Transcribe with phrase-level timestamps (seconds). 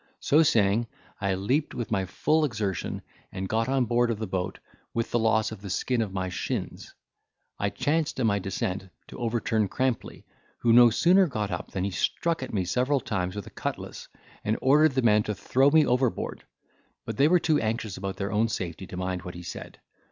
[0.19, 0.87] So saying,
[1.19, 4.57] I leaped with my full exertion, and got on board of the boat
[4.95, 6.95] with the loss of the skin of my shins.
[7.59, 10.25] I chanced in my descent to overturn Crampley,
[10.61, 14.07] who no sooner got up than he struck at me several times with a cutlass,
[14.43, 16.45] and ordered the men to throw me overboard;
[17.05, 19.79] but they were too anxious about their own safety to mind what he said.